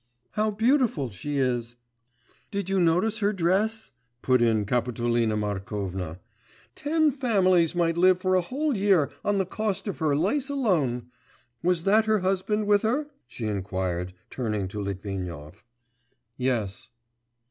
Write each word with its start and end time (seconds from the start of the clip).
'How 0.31 0.49
beautiful 0.49 1.11
she 1.11 1.37
is!' 1.37 1.75
'Did 2.49 2.71
you 2.71 2.79
notice 2.79 3.19
her 3.19 3.31
dress?' 3.31 3.91
put 4.23 4.41
in 4.41 4.65
Kapitolina 4.65 5.37
Markovna. 5.37 6.17
'Ten 6.73 7.11
families 7.11 7.75
might 7.75 7.99
live 7.99 8.19
for 8.19 8.33
a 8.33 8.41
whole 8.41 8.75
year 8.75 9.11
on 9.23 9.37
the 9.37 9.45
cost 9.45 9.87
of 9.87 9.99
her 9.99 10.15
lace 10.17 10.49
alone. 10.49 11.11
Was 11.61 11.83
that 11.83 12.05
her 12.05 12.21
husband 12.21 12.65
with 12.65 12.81
her?' 12.81 13.11
she 13.27 13.45
inquired 13.45 14.13
turning 14.31 14.67
to 14.69 14.81
Litvinov. 14.81 15.63
'Yes. 16.35 16.89